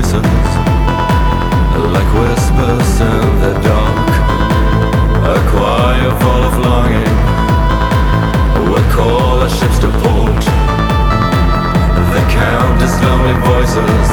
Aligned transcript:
voices 0.00 0.22
like 1.92 2.10
whispers 2.14 3.00
in 3.00 3.40
the 3.42 3.52
dark. 3.60 4.10
A 5.28 5.38
choir 5.50 6.10
full 6.20 6.42
of 6.48 6.56
longing 6.64 7.16
would 8.70 8.86
call 8.96 9.40
the 9.40 9.48
ships 9.48 9.78
to 9.80 9.88
port. 10.00 10.44
The 12.14 12.22
countless 12.32 12.96
lonely 13.02 13.36
voices 13.44 14.08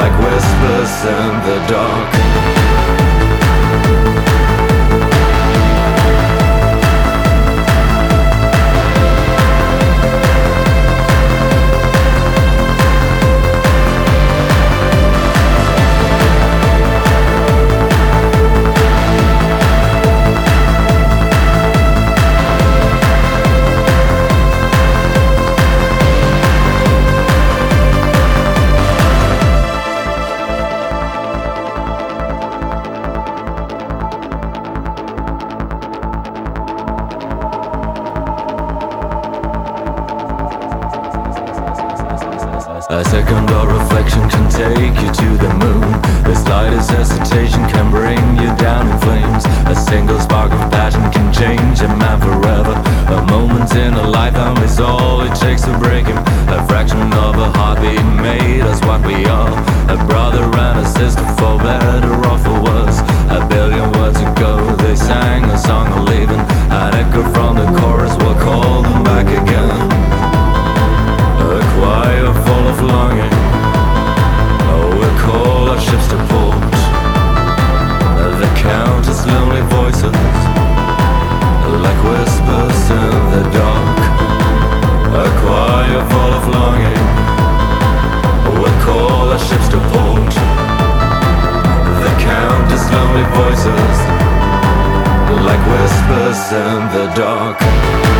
like 0.00 0.14
whispers 0.18 0.94
in 1.04 1.32
the 1.46 1.58
dark. 1.68 2.71
Only 93.14 93.24
voices 93.24 93.98
like 95.44 95.60
whispers 95.68 96.52
in 96.52 96.80
the 96.94 97.12
dark. 97.14 98.11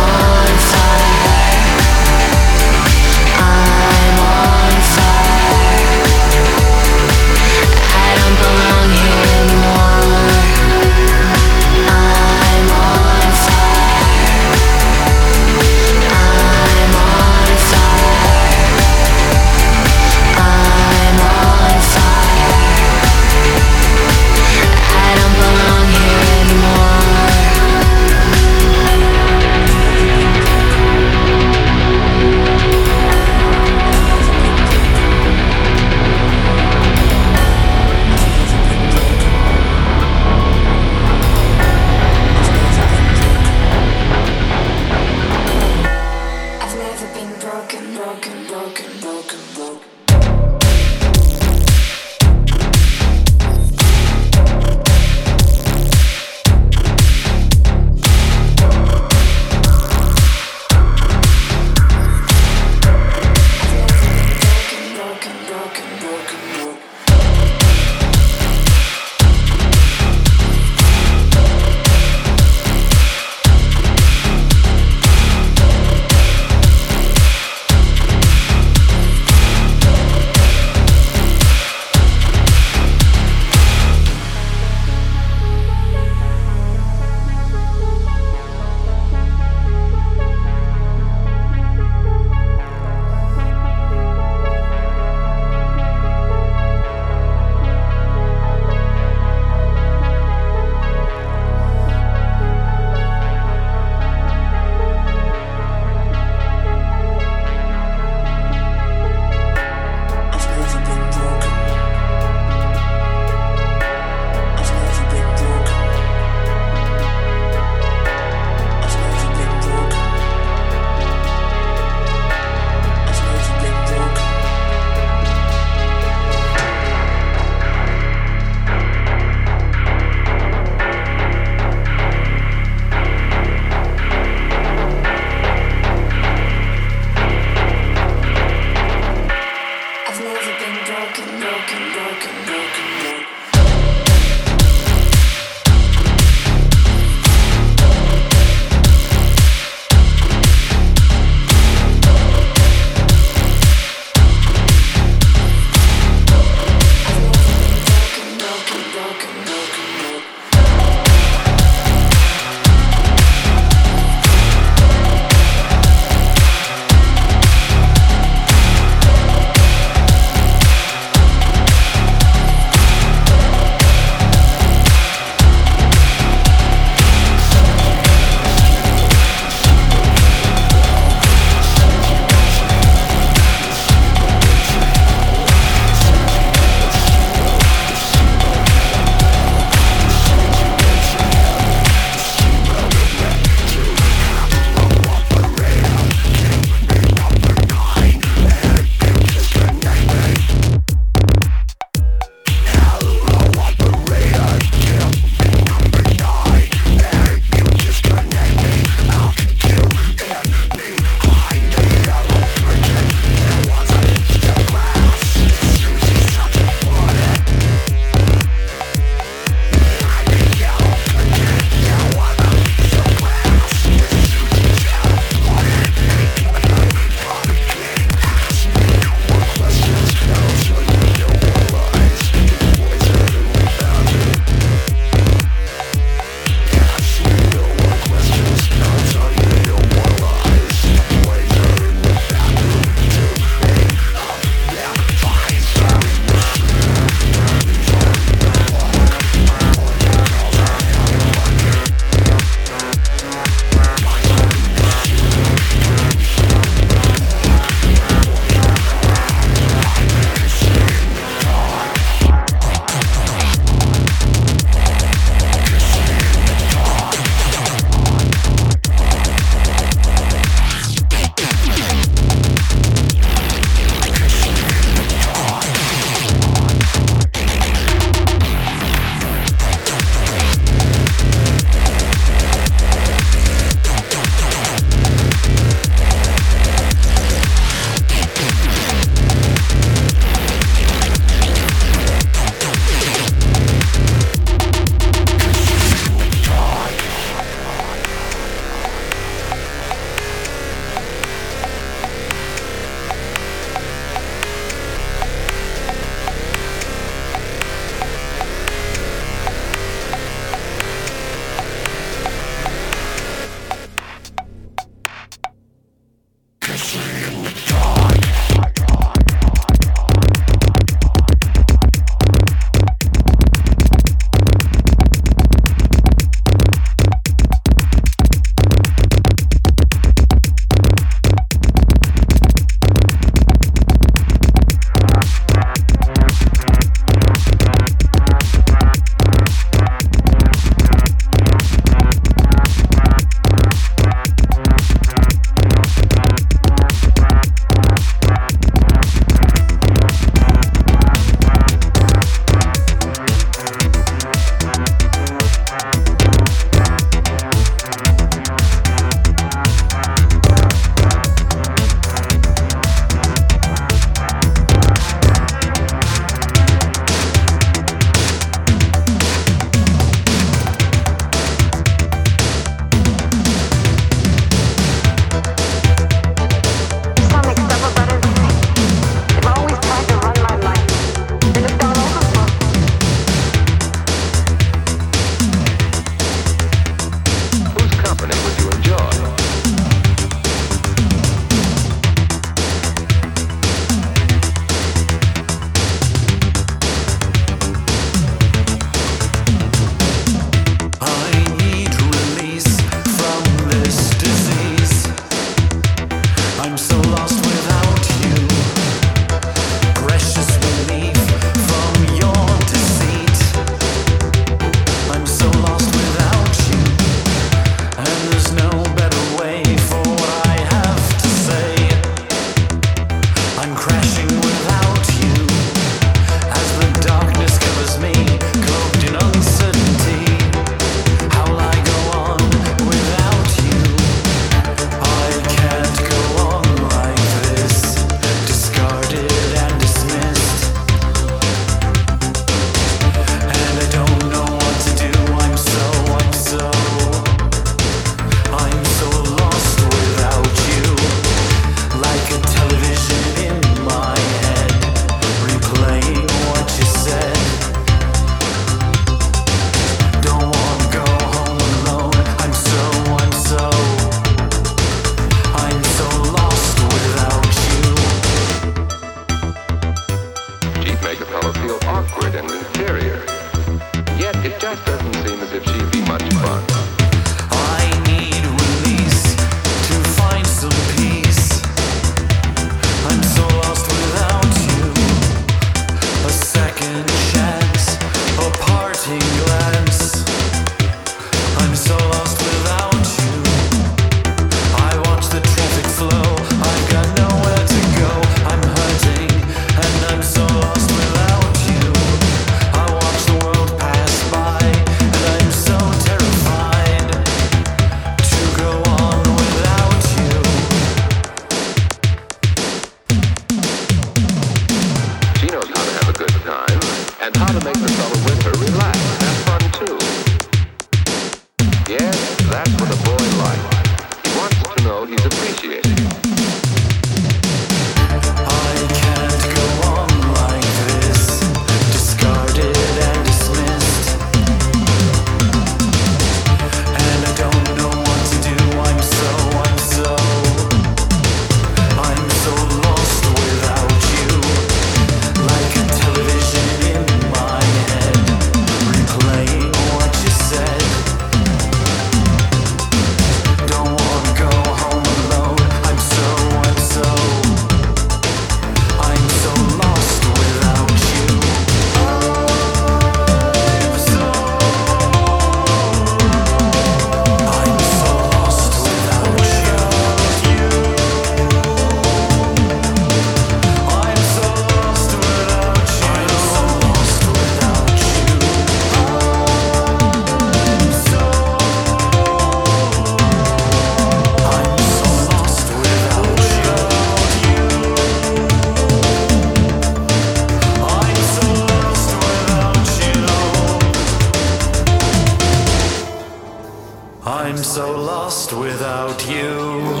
Lost 597.52 598.54
without 598.54 599.20
you. 599.28 600.00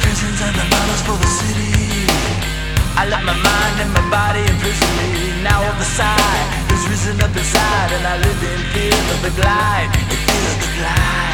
prisons 0.00 0.40
and 0.40 0.56
the 0.56 0.64
models 0.72 1.02
for 1.02 1.18
the 1.20 1.26
city. 1.26 2.06
I 2.96 3.06
let 3.10 3.22
my 3.24 3.34
mind 3.34 3.80
and 3.82 3.92
my 3.92 4.08
body 4.08 4.40
imprison 4.40 4.88
me. 4.96 5.42
Now 5.42 5.62
all 5.62 5.76
the 5.76 5.84
side 5.84 6.48
has 6.72 6.88
risen 6.88 7.20
up 7.20 7.36
inside, 7.36 7.92
and 7.92 8.06
I 8.06 8.16
live 8.16 8.42
in 8.42 8.60
fear 8.72 8.96
of 9.14 9.20
the 9.20 9.32
glide, 9.38 9.90
in 10.00 10.16
fear 10.16 10.48
of 10.48 10.60
the 10.62 10.70
glide. 10.80 11.27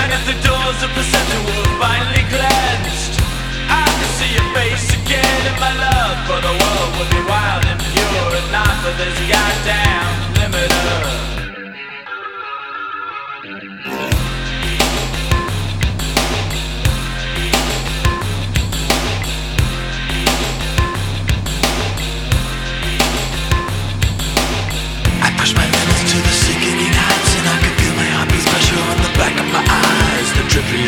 And 0.00 0.12
if 0.16 0.22
the 0.24 0.36
doors 0.48 0.80
of 0.82 0.90
perception 0.96 1.40
were 1.44 1.76
finally 1.76 2.24
cleansed, 2.32 3.20
I 3.68 3.84
could 3.84 4.12
see 4.16 4.32
your 4.32 4.48
face 4.56 4.88
again 4.96 5.40
in 5.44 5.56
my 5.60 5.72
love. 5.76 6.16
For 6.26 6.40
the 6.40 6.54
world 6.56 6.90
would 6.96 7.10
be 7.12 7.22
wild 7.28 7.64
and 7.68 7.80
pure, 7.80 8.28
and 8.40 8.48
not 8.50 8.74
for 8.80 8.92
this 8.96 9.16
goddamn 9.28 10.08
limiter. 10.40 11.39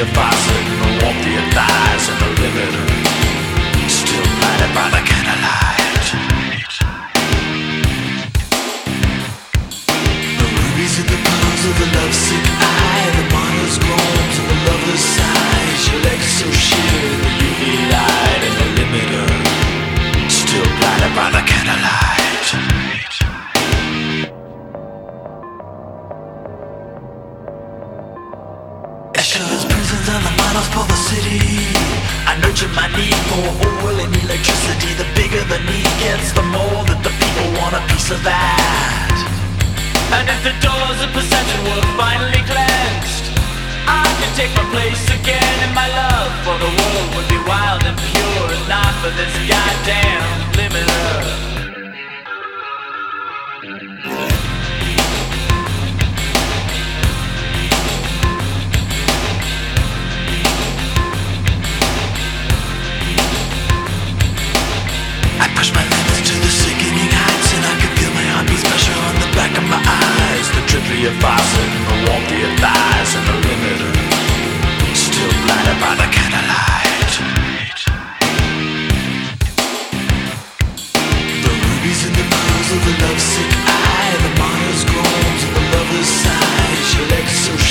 Your 0.02 0.14
faucet 0.14 0.66
and 0.82 1.02
of 1.06 1.18
your 1.30 1.46
thighs 1.54 2.04
and 2.10 2.18
the 2.22 2.30
limiter 2.42 2.86
Still 3.86 4.26
blinded 4.34 4.72
by 4.74 4.86
the 4.90 5.02
candlelight 5.06 6.06
The 10.38 10.46
rubies 10.58 10.94
in 10.98 11.06
the 11.06 11.18
palms 11.22 11.62
of 11.70 11.74
the 11.78 11.88
lovesick 11.94 12.46
eye 12.66 13.10
The 13.14 13.24
model's 13.30 13.78
groans 13.78 14.36
and 14.42 14.48
the 14.50 14.58
lover's 14.66 15.04
sighs. 15.14 15.80
Your 15.86 16.00
legs 16.02 16.30
so 16.38 16.50
sheer 16.50 17.02
in 17.14 17.20
the 17.22 17.32
UV 17.46 17.62
light 17.94 18.42
and 18.48 18.56
the 18.58 18.68
limiter. 18.82 19.30
Still 20.26 20.66
blinded 20.78 21.14
by 21.14 21.30
the 21.30 21.42
candlelight 21.46 22.81
I 32.62 32.66
my 32.78 32.88
need 32.94 33.18
for 33.26 33.42
oil 33.82 33.98
and 34.06 34.14
electricity. 34.22 34.94
The 34.94 35.08
bigger 35.18 35.42
the 35.50 35.58
need 35.66 35.90
gets, 35.98 36.30
the 36.30 36.46
more 36.46 36.86
that 36.86 37.02
the 37.02 37.10
people 37.10 37.46
want 37.58 37.74
a 37.74 37.82
piece 37.90 38.10
of 38.14 38.22
that 38.22 39.18
And 40.14 40.30
if 40.30 40.40
the 40.46 40.54
doors 40.62 40.98
of 41.02 41.10
perception 41.10 41.58
were 41.66 41.82
finally 41.98 42.38
cleansed 42.46 43.34
I 43.90 44.06
could 44.14 44.32
take 44.38 44.54
my 44.54 44.66
place 44.70 45.02
again 45.10 45.56
in 45.66 45.74
my 45.74 45.90
love 45.90 46.30
For 46.46 46.54
the 46.54 46.70
world 46.70 47.08
would 47.18 47.28
be 47.34 47.40
wild 47.50 47.82
and 47.82 47.98
pure 47.98 48.46
And 48.54 48.64
not 48.70 48.94
for 49.02 49.10
this 49.10 49.34
goddamn 49.50 50.41
your 65.62 65.74
faucet 65.78 67.54
and 67.54 67.62
I 67.62 67.74
can 67.78 67.90
feel 67.94 68.10
my 68.10 68.26
heartbeat's 68.34 68.66
pressure 68.66 68.98
on 68.98 69.14
the 69.22 69.30
back 69.30 69.52
of 69.54 69.64
my 69.70 69.78
eyes. 69.78 70.46
The 70.58 70.62
drippery 70.66 71.06
of 71.06 71.14
faucet, 71.22 71.70
the 71.86 71.96
warmth 72.02 72.34
of 72.34 72.52
thighs 72.58 73.10
and 73.14 73.24
the 73.30 73.36
limiter 73.46 73.92
Still 74.98 75.30
blinded 75.46 75.78
by 75.78 75.94
the 76.02 76.08
candlelight. 76.10 77.12
The 81.46 81.52
rubies 81.62 82.00
in 82.06 82.12
the 82.18 82.26
pearls 82.26 82.68
of 82.74 82.80
the 82.82 82.94
lovesick 83.06 83.52
eye 83.62 84.18
The 84.18 84.32
martyr's 84.42 84.82
groans 84.90 85.42
and 85.46 85.52
the 85.54 85.64
lover's 85.78 86.10
sighs 86.10 86.88
Your 86.96 87.06
legs 87.06 87.34
so 87.38 87.61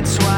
that's 0.00 0.18
why 0.20 0.29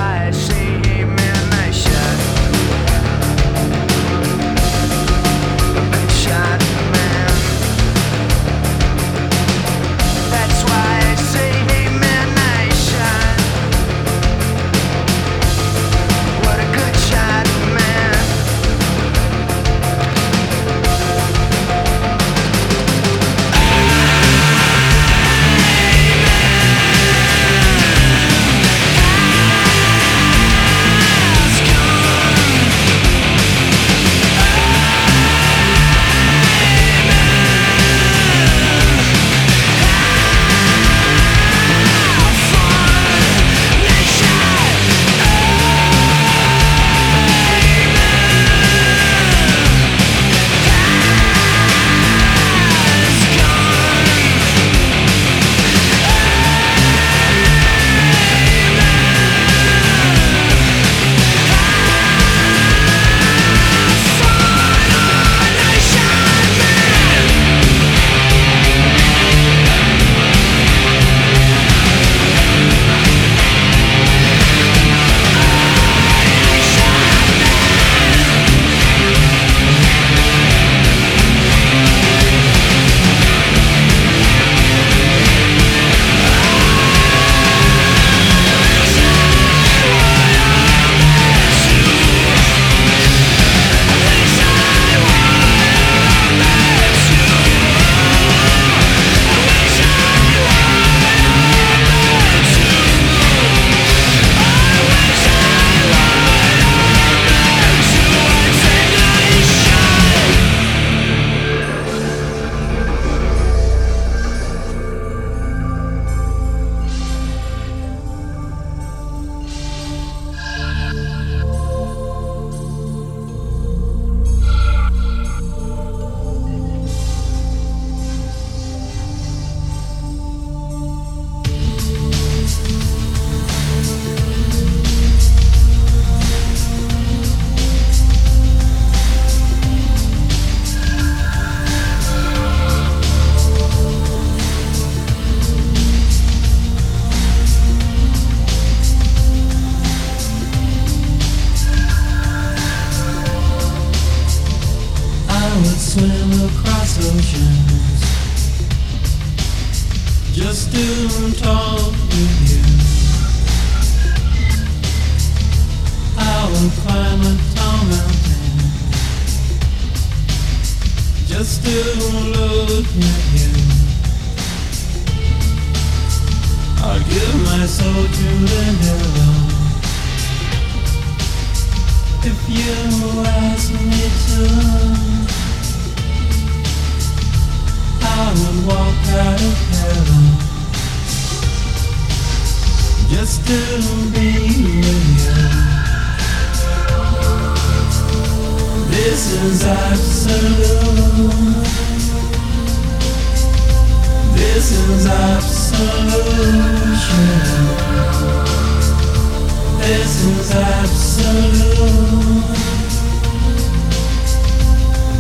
This 209.79 210.25
is 210.25 210.55
absolute. 210.55 211.83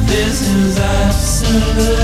This 0.06 0.48
is 0.48 0.78
absolution. 0.78 2.01